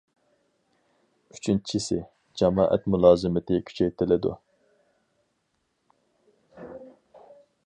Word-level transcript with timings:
ئۈچىنچىسى، 1.35 1.99
جامائەت 2.41 2.89
مۇلازىمىتى 2.95 3.61
كۈچەيتىلىدۇ. 3.69 4.35